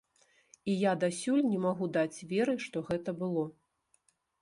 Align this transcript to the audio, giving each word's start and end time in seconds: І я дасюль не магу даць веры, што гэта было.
І 0.73 0.77
я 0.83 0.93
дасюль 1.03 1.45
не 1.51 1.59
магу 1.67 1.91
даць 1.99 2.25
веры, 2.35 2.59
што 2.67 2.87
гэта 2.91 3.19
было. 3.25 3.49